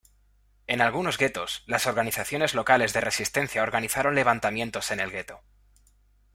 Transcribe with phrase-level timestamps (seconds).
[0.65, 5.41] En algunos guetos, las organizaciones locales de resistencia organizaron levantamientos en el gueto.